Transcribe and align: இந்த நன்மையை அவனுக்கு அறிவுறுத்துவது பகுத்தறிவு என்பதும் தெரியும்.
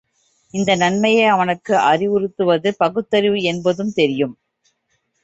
இந்த 0.53 0.75
நன்மையை 0.75 1.25
அவனுக்கு 1.25 1.75
அறிவுறுத்துவது 1.75 2.71
பகுத்தறிவு 2.77 3.41
என்பதும் 3.43 3.93
தெரியும். 3.93 4.33